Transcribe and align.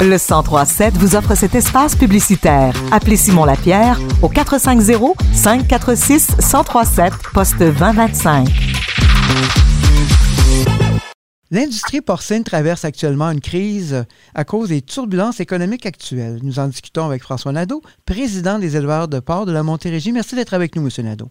Le 0.00 0.18
1037 0.18 0.94
vous 0.94 1.16
offre 1.16 1.34
cet 1.34 1.54
espace 1.54 1.96
publicitaire. 1.96 2.74
Appelez 2.92 3.16
Simon 3.16 3.44
Lapierre 3.44 3.98
au 4.22 4.28
450 4.28 5.16
546 5.32 6.36
1037 6.36 7.12
poste 7.32 7.58
2025. 7.58 8.48
L'industrie 11.50 12.00
porcine 12.00 12.42
traverse 12.42 12.84
actuellement 12.84 13.30
une 13.30 13.40
crise 13.40 14.04
à 14.34 14.44
cause 14.44 14.70
des 14.70 14.82
turbulences 14.82 15.40
économiques 15.40 15.86
actuelles. 15.86 16.40
Nous 16.42 16.58
en 16.58 16.66
discutons 16.66 17.06
avec 17.06 17.22
François 17.22 17.52
Nadeau, 17.52 17.80
président 18.04 18.58
des 18.58 18.76
éleveurs 18.76 19.08
de 19.08 19.20
porc 19.20 19.46
de 19.46 19.52
la 19.52 19.62
Montérégie. 19.62 20.12
Merci 20.12 20.34
d'être 20.34 20.54
avec 20.54 20.74
nous, 20.74 20.82
M. 20.82 21.04
Nadeau. 21.06 21.30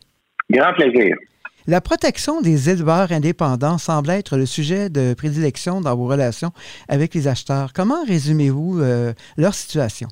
Grand 0.50 0.74
plaisir. 0.74 1.16
La 1.66 1.80
protection 1.80 2.42
des 2.42 2.70
éleveurs 2.70 3.14
indépendants 3.14 3.78
semble 3.78 4.10
être 4.10 4.36
le 4.36 4.46
sujet 4.46 4.90
de 4.90 5.14
prédilection 5.14 5.80
dans 5.80 5.96
vos 5.96 6.08
relations 6.08 6.52
avec 6.90 7.14
les 7.14 7.30
acheteurs. 7.30 7.72
Comment 7.72 8.04
résumez-vous 8.04 8.82
euh, 8.82 9.14
leur 9.38 9.54
situation? 9.54 10.10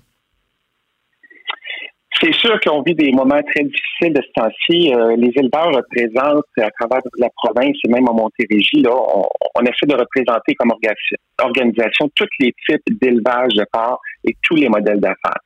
C'est 2.20 2.34
sûr 2.34 2.60
qu'on 2.60 2.82
vit 2.82 2.94
des 2.94 3.12
moments 3.12 3.42
très 3.42 3.64
difficiles 3.64 4.14
de 4.14 4.22
ce 4.22 4.42
temps-ci. 4.42 4.94
Euh, 4.94 5.16
les 5.16 5.32
éleveurs 5.36 5.72
représentent 5.72 6.44
à 6.60 6.70
travers 6.72 7.02
la 7.18 7.30
province 7.36 7.78
et 7.84 7.90
même 7.90 8.08
en 8.10 8.14
Montérégie, 8.14 8.82
là, 8.82 8.92
on, 8.92 9.62
essaie 9.62 9.88
de 9.88 9.96
représenter 9.96 10.54
comme 10.56 10.72
organisation 11.42 12.10
tous 12.16 12.28
les 12.40 12.54
types 12.68 13.00
d'élevage 13.02 13.54
de 13.54 13.66
porc 13.72 14.02
et 14.26 14.36
tous 14.44 14.56
les 14.56 14.68
modèles 14.68 15.00
d'affaires. 15.00 15.40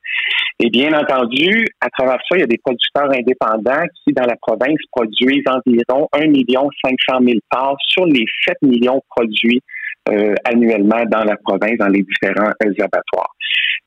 Et 0.59 0.69
bien 0.69 0.91
entendu, 0.97 1.65
à 1.81 1.89
travers 1.89 2.19
ça, 2.27 2.35
il 2.35 2.39
y 2.39 2.43
a 2.43 2.47
des 2.47 2.57
producteurs 2.57 3.11
indépendants 3.11 3.85
qui, 4.03 4.13
dans 4.13 4.25
la 4.25 4.35
province, 4.41 4.79
produisent 4.91 5.45
environ 5.47 6.07
1 6.13 6.27
million 6.27 6.69
500 6.83 7.23
000 7.23 7.39
parts 7.49 7.77
sur 7.87 8.05
les 8.05 8.25
7 8.45 8.57
millions 8.63 9.01
produits 9.15 9.61
annuellement 10.45 11.03
dans 11.05 11.23
la 11.23 11.35
province, 11.37 11.77
dans 11.79 11.87
les 11.87 12.03
différents 12.03 12.51
euh, 12.63 12.83
abattoirs. 12.83 13.35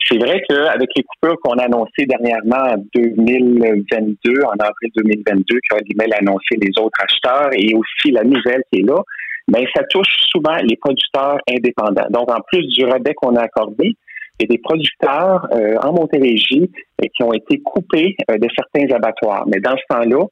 C'est 0.05 0.19
vrai 0.19 0.43
qu'avec 0.49 0.89
les 0.97 1.03
coupures 1.03 1.37
qu'on 1.43 1.59
a 1.59 1.65
annoncées 1.65 2.07
dernièrement 2.07 2.75
en 2.75 2.77
2022, 2.95 4.43
en 4.45 4.57
avril 4.59 4.91
2022, 4.97 5.59
qu'Olimel 5.69 6.13
a 6.15 6.19
annoncé 6.19 6.57
les 6.57 6.71
autres 6.81 6.99
acheteurs 7.03 7.51
et 7.53 7.75
aussi 7.75 8.13
la 8.13 8.25
nouvelle 8.25 8.63
qui 8.73 8.81
est 8.81 8.89
là, 8.89 9.01
mais 9.49 9.61
ben, 9.61 9.67
ça 9.75 9.83
touche 9.85 10.09
souvent 10.31 10.57
les 10.63 10.77
producteurs 10.77 11.39
indépendants. 11.51 12.09
Donc, 12.11 12.31
en 12.31 12.41
plus 12.51 12.67
du 12.69 12.85
rabais 12.85 13.15
qu'on 13.15 13.37
a 13.37 13.43
accordé, 13.43 13.97
il 14.41 14.43
y 14.43 14.45
a 14.45 14.49
des 14.49 14.59
producteurs 14.59 15.47
euh, 15.53 15.77
en 15.83 15.93
Montérégie 15.93 16.71
qui 17.15 17.23
ont 17.23 17.33
été 17.33 17.61
coupés 17.61 18.15
de 18.29 18.49
certains 18.57 18.95
abattoirs. 18.95 19.45
Mais 19.49 19.61
dans 19.61 19.77
ce 19.77 19.83
temps-là, 19.91 20.23
euh, 20.23 20.27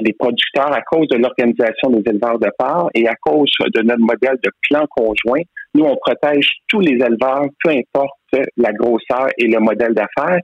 les 0.00 0.12
producteurs, 0.12 0.72
à 0.72 0.82
cause 0.82 1.08
de 1.08 1.16
l'organisation 1.16 1.90
des 1.90 2.02
éleveurs 2.10 2.38
de 2.38 2.48
porc 2.58 2.90
et 2.94 3.06
à 3.08 3.14
cause 3.20 3.50
de 3.74 3.82
notre 3.82 4.00
modèle 4.00 4.38
de 4.42 4.50
plan 4.68 4.86
conjoint, 4.90 5.42
nous, 5.74 5.84
on 5.84 5.96
protège 5.96 6.50
tous 6.68 6.80
les 6.80 6.92
éleveurs, 6.92 7.46
peu 7.62 7.70
importe 7.70 8.18
la 8.56 8.72
grosseur 8.72 9.28
et 9.38 9.46
le 9.46 9.58
modèle 9.58 9.94
d'affaires, 9.94 10.38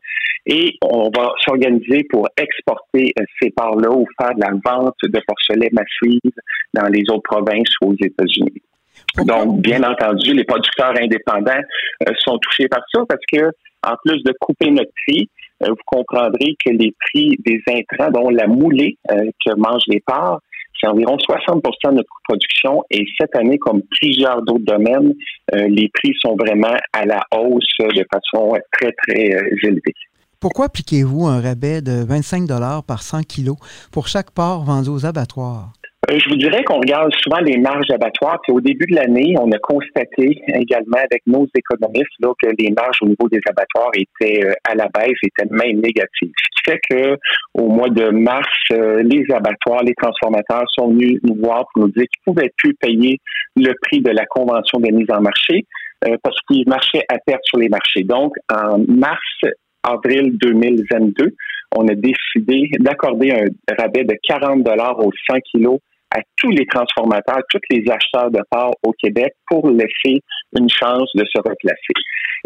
et 0.46 0.76
on 0.82 1.10
va 1.14 1.32
s'organiser 1.44 2.06
pour 2.10 2.26
exporter 2.36 3.12
euh, 3.18 3.24
ces 3.40 3.50
parts-là 3.50 3.90
ou 3.90 4.06
faire 4.18 4.34
de 4.34 4.40
la 4.40 4.50
vente 4.64 4.94
de 5.02 5.20
porcelets 5.26 5.70
massive 5.72 6.32
dans 6.72 6.86
les 6.88 7.02
autres 7.10 7.22
provinces 7.24 7.74
ou 7.82 7.90
aux 7.90 7.96
États-Unis. 8.00 8.62
Donc, 9.24 9.60
bien 9.60 9.82
entendu, 9.82 10.32
les 10.32 10.44
producteurs 10.44 10.94
indépendants 10.98 11.60
euh, 12.08 12.12
sont 12.18 12.38
touchés 12.38 12.68
par 12.68 12.80
ça 12.92 13.02
parce 13.08 13.24
que, 13.30 13.50
en 13.86 13.94
plus 14.04 14.22
de 14.22 14.32
couper 14.40 14.70
notre 14.70 14.92
prix, 15.06 15.28
euh, 15.28 15.37
vous 15.60 15.74
comprendrez 15.86 16.56
que 16.64 16.70
les 16.70 16.94
prix 17.00 17.36
des 17.44 17.60
intrants, 17.68 18.10
dont 18.10 18.30
la 18.30 18.46
moulée 18.46 18.96
euh, 19.10 19.30
que 19.44 19.54
mangent 19.56 19.86
les 19.88 20.00
parts, 20.00 20.40
c'est 20.80 20.88
environ 20.88 21.16
60% 21.16 21.90
de 21.90 21.96
notre 21.96 22.08
production. 22.28 22.84
Et 22.90 23.04
cette 23.20 23.34
année, 23.36 23.58
comme 23.58 23.82
plusieurs 24.00 24.42
d'autres 24.42 24.64
domaines, 24.64 25.14
euh, 25.54 25.66
les 25.68 25.90
prix 25.92 26.14
sont 26.20 26.36
vraiment 26.36 26.76
à 26.92 27.04
la 27.04 27.20
hausse 27.34 27.66
de 27.80 28.04
façon 28.12 28.54
très, 28.72 28.92
très 28.92 29.30
élevée. 29.64 29.94
Pourquoi 30.40 30.66
appliquez-vous 30.66 31.26
un 31.26 31.40
rabais 31.40 31.82
de 31.82 32.04
25 32.04 32.46
par 32.86 33.02
100 33.02 33.22
kilos 33.22 33.56
pour 33.90 34.06
chaque 34.06 34.30
part 34.30 34.62
vendu 34.62 34.88
aux 34.88 35.04
abattoirs? 35.04 35.72
Euh, 36.10 36.18
je 36.18 36.28
vous 36.30 36.36
dirais 36.36 36.64
qu'on 36.64 36.78
regarde 36.78 37.12
souvent 37.22 37.40
les 37.40 37.58
marges 37.58 37.86
d'abattoirs. 37.88 38.38
Puis 38.42 38.52
au 38.52 38.60
début 38.60 38.86
de 38.86 38.94
l'année, 38.94 39.34
on 39.38 39.50
a 39.52 39.58
constaté 39.58 40.42
également 40.46 40.96
avec 40.96 41.22
nos 41.26 41.46
économistes 41.54 42.08
là, 42.20 42.32
que 42.42 42.48
les 42.58 42.70
marges 42.70 42.98
au 43.02 43.06
niveau 43.06 43.28
des 43.30 43.40
abattoirs 43.48 43.90
étaient 43.94 44.46
euh, 44.46 44.52
à 44.64 44.74
la 44.74 44.88
baisse, 44.88 45.18
étaient 45.22 45.48
même 45.50 45.80
négatives. 45.80 46.32
Ce 46.36 46.62
qui 46.62 46.70
fait 46.70 46.80
que 46.90 47.16
au 47.54 47.68
mois 47.68 47.90
de 47.90 48.08
mars, 48.08 48.48
euh, 48.72 49.02
les 49.02 49.24
abattoirs, 49.34 49.82
les 49.82 49.94
transformateurs 49.94 50.64
sont 50.72 50.88
venus 50.88 51.20
nous 51.24 51.36
voir 51.36 51.64
pour 51.72 51.84
nous 51.84 51.92
dire 51.92 52.04
qu'ils 52.04 52.24
pouvaient 52.24 52.52
plus 52.56 52.74
payer 52.74 53.18
le 53.56 53.72
prix 53.82 54.00
de 54.00 54.10
la 54.10 54.24
convention 54.26 54.78
de 54.78 54.90
mise 54.90 55.10
en 55.10 55.20
marché 55.20 55.66
parce 56.22 56.36
qu'ils 56.46 56.62
marchaient 56.68 57.02
à 57.08 57.18
perte 57.18 57.42
sur 57.42 57.58
les 57.58 57.68
marchés. 57.68 58.04
Donc, 58.04 58.32
en 58.54 58.78
mars, 58.86 59.18
avril 59.82 60.38
2022, 60.38 61.34
on 61.76 61.88
a 61.88 61.94
décidé 61.94 62.70
d'accorder 62.78 63.32
un 63.32 63.74
rabais 63.76 64.04
de 64.04 64.14
40 64.22 64.62
dollars 64.62 64.98
aux 65.00 65.10
100 65.28 65.38
kilos 65.50 65.80
à 66.10 66.20
tous 66.36 66.50
les 66.50 66.66
transformateurs, 66.66 67.40
tous 67.50 67.60
les 67.70 67.84
acheteurs 67.90 68.30
de 68.30 68.40
parts 68.50 68.72
au 68.82 68.92
Québec 68.92 69.32
pour 69.46 69.68
laisser 69.70 70.22
une 70.58 70.68
chance 70.68 71.10
de 71.14 71.24
se 71.24 71.38
reclasser. 71.38 71.94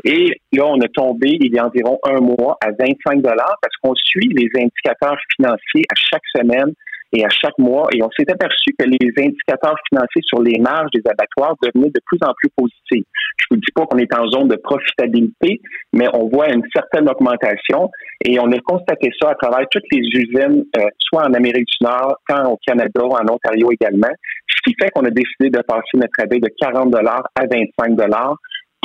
Et 0.05 0.33
là, 0.53 0.67
on 0.67 0.81
a 0.81 0.89
tombé 0.89 1.37
il 1.41 1.55
y 1.55 1.59
a 1.59 1.67
environ 1.67 1.99
un 2.05 2.21
mois 2.21 2.57
à 2.61 2.71
25 2.71 3.21
dollars 3.21 3.57
parce 3.61 3.77
qu'on 3.83 3.95
suit 3.95 4.29
les 4.29 4.49
indicateurs 4.57 5.19
financiers 5.37 5.85
à 5.91 5.95
chaque 5.95 6.27
semaine 6.35 6.73
et 7.13 7.25
à 7.25 7.29
chaque 7.29 7.59
mois. 7.59 7.89
Et 7.95 8.03
on 8.03 8.11
s'est 8.17 8.31
aperçu 8.31 8.75
que 8.79 8.85
les 8.85 9.13
indicateurs 9.19 9.77
financiers 9.89 10.23
sur 10.25 10.43
les 10.43 10.59
marges 10.59 10.91
des 10.95 11.03
abattoirs 11.09 11.55
devenaient 11.63 11.91
de 11.91 12.01
plus 12.07 12.19
en 12.23 12.33
plus 12.37 12.51
positifs. 12.57 13.07
Je 13.39 13.47
vous 13.51 13.57
dis 13.57 13.73
pas 13.75 13.87
qu'on 13.87 13.99
est 13.99 14.15
en 14.15 14.29
zone 14.29 14.49
de 14.49 14.57
profitabilité, 14.57 15.61
mais 15.93 16.07
on 16.15 16.29
voit 16.29 16.51
une 16.51 16.63
certaine 16.75 17.09
augmentation 17.09 17.91
et 18.25 18.39
on 18.41 18.51
a 18.51 18.59
constaté 18.61 19.11
ça 19.21 19.31
à 19.31 19.35
travers 19.35 19.67
toutes 19.71 19.91
les 19.91 20.01
usines, 20.01 20.65
euh, 20.79 20.87
soit 21.01 21.27
en 21.29 21.35
Amérique 21.35 21.67
du 21.67 21.87
Nord, 21.87 22.17
tant 22.29 22.53
au 22.53 22.59
Canada, 22.67 23.03
en 23.03 23.33
Ontario 23.33 23.71
également, 23.73 24.13
ce 24.49 24.71
qui 24.71 24.77
fait 24.81 24.91
qu'on 24.91 25.05
a 25.05 25.11
décidé 25.11 25.51
de 25.51 25.63
passer 25.63 25.95
notre 25.95 26.13
rabais 26.19 26.39
de 26.39 26.49
40 26.61 26.91
dollars 26.91 27.25
à 27.35 27.43
25 27.47 27.97
dollars 27.97 28.37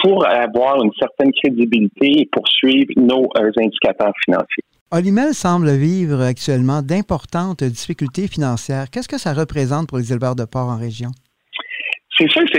pour 0.01 0.25
avoir 0.27 0.83
une 0.83 0.91
certaine 0.99 1.31
crédibilité 1.33 2.21
et 2.21 2.29
poursuivre 2.31 2.91
nos 2.97 3.29
euh, 3.37 3.51
indicateurs 3.59 4.13
financiers. 4.23 4.63
Olimel 4.89 5.33
semble 5.33 5.71
vivre 5.71 6.21
actuellement 6.21 6.81
d'importantes 6.81 7.61
difficultés 7.61 8.29
financières. 8.29 8.85
Qu'est-ce 8.89 9.09
que 9.09 9.17
ça 9.17 9.33
représente 9.33 9.89
pour 9.89 9.97
les 9.97 10.13
éleveurs 10.13 10.35
de 10.35 10.45
porc 10.45 10.69
en 10.69 10.77
région? 10.77 11.09
C'est 12.17 12.29
sûr 12.31 12.43
que 12.45 12.57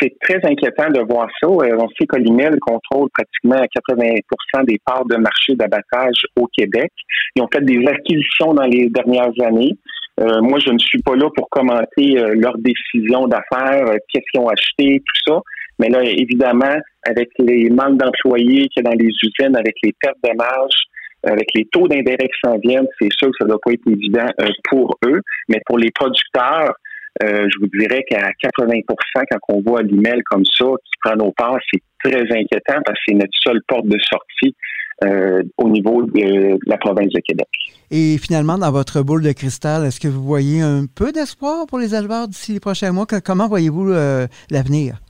c'est 0.00 0.16
très 0.22 0.40
inquiétant 0.44 0.88
de 0.88 1.00
voir 1.00 1.28
ça. 1.38 1.46
Euh, 1.46 1.76
on 1.78 1.88
sait 1.90 2.06
qu'Olimel 2.06 2.58
contrôle 2.60 3.10
pratiquement 3.10 3.62
80% 3.92 4.64
des 4.64 4.78
parts 4.82 5.04
de 5.04 5.16
marché 5.16 5.56
d'abattage 5.56 6.22
au 6.40 6.46
Québec. 6.46 6.90
Ils 7.36 7.42
ont 7.42 7.48
fait 7.52 7.62
des 7.62 7.86
acquisitions 7.86 8.54
dans 8.54 8.64
les 8.64 8.88
dernières 8.88 9.38
années. 9.44 9.76
Euh, 10.20 10.40
moi, 10.40 10.58
je 10.64 10.72
ne 10.72 10.78
suis 10.78 11.02
pas 11.02 11.16
là 11.16 11.28
pour 11.36 11.50
commenter 11.50 12.18
euh, 12.18 12.34
leurs 12.34 12.56
décisions 12.56 13.28
d'affaires, 13.28 13.84
qu'est-ce 14.08 14.24
qu'ils 14.32 14.40
ont 14.40 14.48
acheté, 14.48 15.02
tout 15.04 15.32
ça. 15.32 15.40
Mais 15.78 15.90
là, 15.90 16.02
évidemment, 16.02 16.74
avec 17.06 17.28
les 17.38 17.68
manques 17.68 17.98
d'employés 17.98 18.68
qu'il 18.68 18.82
y 18.82 18.86
a 18.86 18.90
dans 18.90 18.98
les 18.98 19.12
usines, 19.22 19.54
avec 19.54 19.76
les 19.82 19.92
pertes 20.00 20.18
de 20.24 20.34
marge, 20.34 20.74
avec 21.24 21.48
les 21.54 21.66
taux 21.66 21.88
d'intérêt 21.88 22.28
qui 22.28 22.38
s'en 22.44 22.58
viennent, 22.58 22.86
c'est 23.00 23.12
sûr 23.18 23.28
que 23.28 23.36
ça 23.38 23.44
ne 23.44 23.50
doit 23.50 23.60
pas 23.64 23.72
être 23.72 23.88
évident 23.88 24.26
pour 24.70 24.96
eux. 25.04 25.20
Mais 25.48 25.60
pour 25.66 25.78
les 25.78 25.90
producteurs, 25.90 26.74
euh, 27.22 27.48
je 27.52 27.58
vous 27.60 27.68
dirais 27.78 28.04
qu'à 28.08 28.30
80% 28.42 28.84
quand 29.30 29.38
on 29.48 29.62
voit 29.62 29.82
l'email 29.82 30.22
comme 30.30 30.44
ça, 30.44 30.66
qui 30.84 30.92
prend 31.04 31.16
nos 31.16 31.32
parts, 31.32 31.58
c'est 31.72 31.82
très 32.04 32.22
inquiétant 32.22 32.80
parce 32.84 32.98
que 32.98 33.04
c'est 33.08 33.14
notre 33.14 33.38
seule 33.42 33.60
porte 33.66 33.86
de 33.86 33.98
sortie 33.98 34.54
euh, 35.04 35.42
au 35.56 35.68
niveau 35.68 36.02
de 36.02 36.58
la 36.68 36.76
province 36.76 37.12
de 37.12 37.20
Québec. 37.20 37.48
Et 37.90 38.18
finalement, 38.18 38.58
dans 38.58 38.70
votre 38.70 39.02
boule 39.02 39.22
de 39.22 39.32
cristal, 39.32 39.84
est-ce 39.86 39.98
que 39.98 40.08
vous 40.08 40.22
voyez 40.22 40.60
un 40.60 40.86
peu 40.86 41.12
d'espoir 41.12 41.66
pour 41.66 41.78
les 41.78 41.94
éleveurs 41.94 42.28
d'ici 42.28 42.52
les 42.52 42.60
prochains 42.60 42.92
mois? 42.92 43.06
Comment 43.24 43.48
voyez-vous 43.48 43.90
euh, 43.90 44.26
l'avenir? 44.50 45.00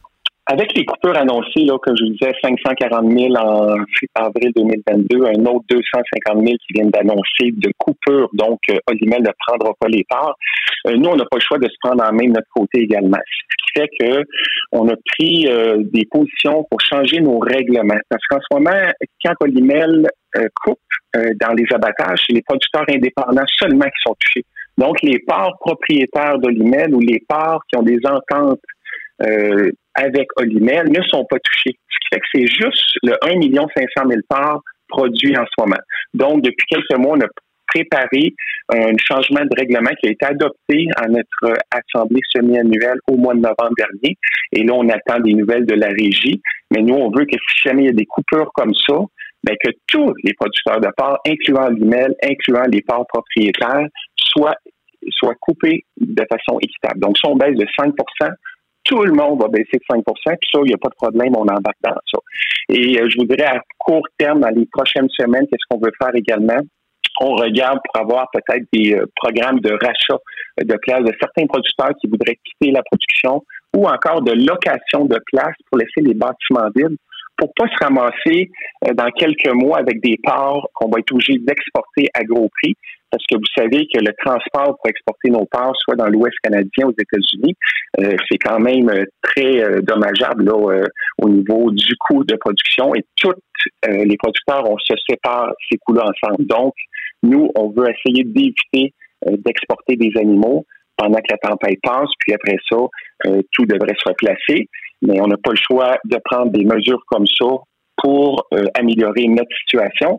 Avec 0.51 0.75
les 0.75 0.87
coupures 0.87 1.17
annoncées, 1.19 1.65
là, 1.67 1.77
comme 1.83 1.95
je 1.95 2.05
vous 2.05 2.13
disais, 2.13 2.33
540 2.41 3.13
000 3.13 3.35
en 3.37 3.77
avril 4.15 4.51
2022, 4.57 5.27
un 5.27 5.45
autre 5.45 5.67
250 5.69 6.43
000 6.43 6.57
qui 6.57 6.73
viennent 6.73 6.91
d'annoncer 6.91 7.53
de 7.53 7.71
coupures, 7.77 8.31
donc 8.33 8.59
euh, 8.71 8.79
Olimel 8.89 9.23
ne 9.23 9.31
prendra 9.47 9.75
pas 9.79 9.89
les 9.89 10.05
parts. 10.09 10.35
Euh, 10.87 10.97
nous, 10.97 11.11
on 11.11 11.17
n'a 11.17 11.27
pas 11.27 11.37
le 11.37 11.43
choix 11.43 11.59
de 11.59 11.69
se 11.69 11.77
prendre 11.83 12.03
en 12.03 12.13
main 12.13 12.25
de 12.25 12.33
notre 12.33 12.49
côté 12.55 12.81
également. 12.81 13.19
Ce 13.19 13.57
qui 13.59 13.81
fait 13.81 13.89
que 14.01 14.25
on 14.73 14.89
a 14.89 14.95
pris 15.19 15.47
euh, 15.49 15.83
des 15.93 16.07
positions 16.11 16.65
pour 16.71 16.81
changer 16.81 17.21
nos 17.21 17.41
règlements. 17.41 18.01
Parce 18.09 18.25
qu'en 18.31 18.39
ce 18.41 18.57
moment, 18.57 18.91
quand 19.23 19.35
Olimel 19.41 20.09
euh, 20.37 20.49
coupe 20.65 20.79
dans 21.15 21.55
les 21.55 21.65
abattages, 21.75 22.21
c'est 22.27 22.35
les 22.35 22.43
producteurs 22.43 22.85
indépendants 22.89 23.47
seulement 23.59 23.87
qui 23.87 24.03
sont 24.07 24.15
touchés. 24.21 24.45
Donc, 24.77 25.03
les 25.03 25.19
parts 25.19 25.59
propriétaires 25.59 26.39
d'Olimel 26.39 26.95
ou 26.95 27.01
les 27.01 27.21
parts 27.27 27.61
qui 27.69 27.79
ont 27.79 27.83
des 27.83 27.99
ententes 28.05 28.61
euh, 29.23 29.71
avec 29.95 30.29
Olimel 30.37 30.91
ne 30.91 31.03
sont 31.03 31.25
pas 31.25 31.39
touchés. 31.39 31.77
Ce 31.89 31.97
qui 31.99 32.09
fait 32.15 32.21
que 32.21 32.27
c'est 32.35 32.47
juste 32.47 32.99
le 33.03 33.15
1 33.23 33.41
500 33.41 34.09
000 34.09 34.21
parts 34.29 34.61
produits 34.89 35.37
en 35.37 35.45
ce 35.45 35.63
moment. 35.63 35.81
Donc, 36.15 36.43
depuis 36.43 36.67
quelques 36.71 36.99
mois, 36.99 37.17
on 37.17 37.21
a 37.21 37.29
préparer 37.69 38.35
un 38.71 38.97
changement 38.99 39.45
de 39.45 39.55
règlement 39.57 39.91
qui 40.01 40.09
a 40.09 40.11
été 40.11 40.27
adopté 40.27 40.87
à 40.97 41.07
notre 41.07 41.55
assemblée 41.71 42.21
semi-annuelle 42.35 42.99
au 43.09 43.17
mois 43.17 43.35
de 43.35 43.41
novembre 43.41 43.75
dernier. 43.77 44.17
Et 44.53 44.65
là, 44.65 44.75
on 44.75 44.89
attend 44.89 45.21
des 45.21 45.35
nouvelles 45.35 45.67
de 45.67 45.75
la 45.75 45.89
régie. 45.89 46.41
Mais 46.71 46.83
nous, 46.83 46.95
on 46.95 47.11
veut 47.11 47.25
que 47.25 47.37
si 47.37 47.69
jamais 47.69 47.85
il 47.85 47.87
y 47.87 47.91
a 47.91 47.93
des 47.93 48.07
coupures 48.07 48.51
comme 48.55 48.73
ça, 48.87 48.99
bien, 49.45 49.55
que 49.63 49.71
tous 49.87 50.13
les 50.25 50.35
producteurs 50.35 50.81
de 50.81 50.89
porc, 50.97 51.19
incluant 51.27 51.69
l'IMEL, 51.69 52.15
incluant 52.23 52.65
les 52.71 52.83
porcs 52.83 53.07
propriétaires, 53.09 53.87
soient, 54.17 54.57
soient 55.11 55.37
coupés 55.41 55.85
de 56.01 56.25
façon 56.31 56.59
équitable. 56.61 57.01
Donc, 57.01 57.17
si 57.17 57.27
on 57.27 57.37
baisse 57.37 57.57
de 57.57 57.67
5 57.79 57.95
tout 58.85 59.03
le 59.03 59.13
monde 59.13 59.41
va 59.41 59.49
baisser 59.49 59.77
de 59.77 59.85
5 59.91 60.03
Puis 60.05 60.15
ça, 60.53 60.61
il 60.65 60.69
n'y 60.69 60.75
a 60.75 60.79
pas 60.79 60.89
de 60.89 60.95
problème, 60.95 61.33
on 61.37 61.43
embarque 61.43 61.79
dans 61.85 61.93
ça. 61.93 62.19
Et 62.71 63.01
euh, 63.01 63.09
je 63.09 63.19
vous 63.19 63.27
dirais 63.27 63.49
à 63.49 63.61
court 63.79 64.07
terme, 64.19 64.41
dans 64.41 64.49
les 64.49 64.67
prochaines 64.67 65.09
semaines, 65.11 65.47
qu'est-ce 65.51 65.65
qu'on 65.69 65.81
veut 65.81 65.93
faire 66.01 66.15
également? 66.15 66.61
On 67.21 67.35
regarde 67.35 67.81
pour 67.85 68.03
avoir 68.03 68.29
peut-être 68.33 68.65
des 68.73 68.95
euh, 68.95 69.05
programmes 69.17 69.61
de 69.61 69.73
rachat 69.73 70.19
de 70.63 70.77
places 70.83 71.05
de 71.05 71.13
certains 71.21 71.47
producteurs 71.47 71.91
qui 72.01 72.09
voudraient 72.09 72.39
quitter 72.45 72.73
la 72.73 72.83
production 72.83 73.43
ou 73.77 73.87
encore 73.87 74.23
de 74.23 74.33
location 74.33 75.05
de 75.05 75.19
places 75.33 75.57
pour 75.71 75.79
laisser 75.79 76.01
les 76.01 76.15
bâtiments 76.15 76.71
vides 76.75 76.97
pour 77.39 77.53
pas 77.55 77.67
se 77.69 77.85
ramasser 77.85 78.51
euh, 78.87 78.93
dans 78.95 79.11
quelques 79.11 79.53
mois 79.55 79.79
avec 79.79 80.01
des 80.03 80.19
parts 80.23 80.67
qu'on 80.75 80.91
va 80.91 80.99
être 80.99 81.13
obligé 81.13 81.39
d'exporter 81.39 82.09
à 82.13 82.25
gros 82.25 82.49
prix 82.61 82.77
parce 83.11 83.25
que 83.31 83.37
vous 83.37 83.51
savez 83.57 83.87
que 83.93 84.01
le 84.01 84.13
transport 84.25 84.77
pour 84.77 84.89
exporter 84.89 85.31
nos 85.31 85.47
parts, 85.47 85.75
soit 85.81 85.97
dans 85.97 86.09
l'Ouest 86.09 86.37
canadien 86.43 86.87
aux 86.87 86.93
États-Unis, 86.93 87.55
euh, 88.01 88.17
c'est 88.31 88.39
quand 88.39 88.61
même 88.61 88.91
euh, 88.91 89.05
très 89.23 89.63
euh, 89.63 89.81
dommageable 89.81 90.45
là, 90.45 90.83
au 91.23 91.29
niveau 91.29 91.71
du 91.71 91.97
coût 91.97 92.25
de 92.25 92.37
production 92.37 92.95
et 92.95 93.05
tous 93.17 93.33
les 93.87 94.17
producteurs, 94.17 94.71
on 94.71 94.79
se 94.79 94.95
sépare 95.09 95.53
ces 95.69 95.79
coûts-là 95.79 96.05
ensemble. 96.05 96.47
Donc, 96.47 96.75
nous, 97.25 97.51
on 97.57 97.71
veut 97.71 97.89
essayer 97.91 98.23
d'éviter 98.23 98.95
d'exporter 99.27 99.97
des 99.97 100.13
animaux 100.17 100.65
pendant 100.97 101.19
que 101.19 101.27
la 101.31 101.39
tempête 101.39 101.79
passe, 101.83 102.09
puis 102.21 102.35
après 102.35 102.57
ça, 102.71 102.77
tout 103.53 103.67
devrait 103.67 103.97
se 103.99 104.09
replacer. 104.09 104.69
Mais 105.03 105.21
on 105.21 105.27
n'a 105.27 105.37
pas 105.43 105.51
le 105.51 105.57
choix 105.57 105.99
de 106.05 106.19
prendre 106.25 106.53
des 106.53 106.65
mesures 106.65 107.03
comme 107.09 107.27
ça 107.27 107.47
pour 107.97 108.47
améliorer 108.75 109.27
notre 109.27 109.55
situation. 109.67 110.19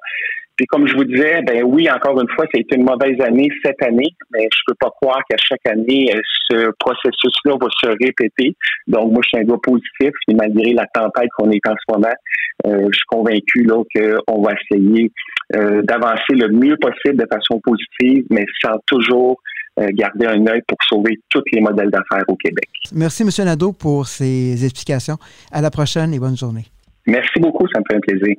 Puis 0.60 0.66
comme 0.66 0.86
je 0.90 0.94
vous 0.94 1.06
disais, 1.06 1.42
ben 1.48 1.64
oui, 1.64 1.90
encore 1.90 2.20
une 2.20 2.28
fois, 2.36 2.44
ça 2.52 2.58
a 2.58 2.60
été 2.60 2.76
une 2.76 2.84
mauvaise 2.84 3.18
année 3.22 3.48
cette 3.64 3.82
année, 3.82 4.14
mais 4.34 4.44
je 4.52 4.60
peux 4.68 4.76
pas 4.78 4.90
croire 5.02 5.22
qu'à 5.30 5.38
chaque 5.38 5.66
année, 5.66 6.14
euh, 6.14 6.20
ce 6.50 6.72
processus-là 6.80 7.54
va 7.62 7.68
se 7.82 7.88
répéter. 7.88 8.58
Donc 8.86 9.14
moi, 9.14 9.22
je 9.24 9.30
suis 9.30 9.38
un 9.38 9.48
doigt 9.48 9.62
positif, 9.64 10.10
et 10.28 10.34
malgré 10.34 10.74
la 10.74 10.86
tempête 10.94 11.30
qu'on 11.38 11.50
est 11.52 11.66
en 11.66 11.76
ce 11.76 11.96
moment, 11.96 12.14
euh, 12.68 12.90
je 12.92 12.94
suis 12.94 13.06
convaincu 13.08 13.64
là 13.64 13.82
qu'on 13.96 14.42
va 14.42 14.52
essayer 14.52 15.10
euh, 15.56 15.82
d'avancer 15.84 16.34
le 16.34 16.50
mieux 16.50 16.76
possible 16.76 17.16
de 17.16 17.28
façon 17.32 17.62
positive, 17.64 18.26
mais 18.30 18.46
sans 18.62 18.76
toujours 18.86 19.40
garder 19.94 20.26
un 20.26 20.46
œil 20.48 20.62
pour 20.68 20.78
sauver 20.90 21.18
tous 21.30 21.44
les 21.54 21.62
modèles 21.62 21.90
d'affaires 21.90 22.26
au 22.28 22.36
Québec. 22.36 22.68
Merci, 22.94 23.24
M. 23.24 23.30
Nadeau, 23.46 23.72
pour 23.72 24.08
ces 24.08 24.66
explications. 24.66 25.16
À 25.54 25.62
la 25.62 25.72
prochaine 25.72 26.14
et 26.14 26.20
bonne 26.20 26.36
journée. 26.36 26.66
Merci 27.08 27.40
beaucoup, 27.40 27.66
ça 27.74 27.80
me 27.80 27.86
fait 27.90 27.96
un 27.96 28.02
plaisir. 28.02 28.36